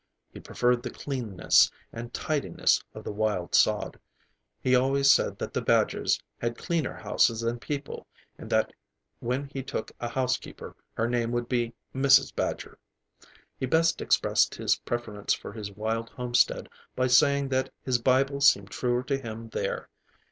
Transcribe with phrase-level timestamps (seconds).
[0.33, 3.99] He preferred the cleanness and tidiness of the wild sod.
[4.59, 8.73] He always said that the badgers had cleaner houses than people, and that
[9.19, 12.33] when he took a housekeeper her name would be Mrs.
[12.35, 12.79] Badger.
[13.59, 18.71] He best expressed his preference for his wild homestead by saying that his Bible seemed
[18.71, 19.87] truer to him there.